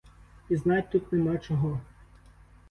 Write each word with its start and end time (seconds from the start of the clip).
І 0.49 0.55
знать 0.55 0.89
тут 0.91 1.11
нема 1.13 1.37
чого. 1.37 1.79